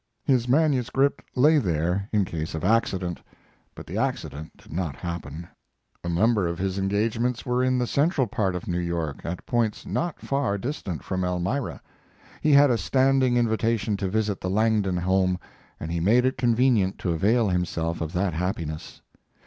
His 0.23 0.47
manuscript 0.47 1.23
lay 1.35 1.59
there 1.59 2.09
in 2.11 2.25
case 2.25 2.55
of 2.55 2.63
accident, 2.65 3.21
but 3.75 3.85
the 3.85 3.99
accident 3.99 4.57
did 4.57 4.73
not 4.73 4.95
happen. 4.95 5.47
A 6.03 6.09
number 6.09 6.47
of 6.47 6.57
his 6.57 6.79
engagements 6.79 7.45
were 7.45 7.63
in 7.63 7.77
the 7.77 7.85
central 7.85 8.25
part 8.25 8.55
of 8.55 8.67
New 8.67 8.79
York, 8.79 9.19
at 9.23 9.45
points 9.45 9.85
not 9.85 10.19
far 10.19 10.57
distant 10.57 11.03
from 11.03 11.23
Elmira. 11.23 11.79
He 12.41 12.51
had 12.51 12.71
a 12.71 12.79
standing 12.79 13.37
invitation 13.37 13.95
to 13.97 14.09
visit 14.09 14.41
the 14.41 14.49
Langdon 14.49 14.97
home, 14.97 15.37
and 15.79 15.91
he 15.91 15.99
made 15.99 16.25
it 16.25 16.35
convenient 16.35 16.97
to 16.97 17.13
avail 17.13 17.49
himself 17.49 18.01
of 18.01 18.11
that 18.13 18.33
happiness. 18.33 19.03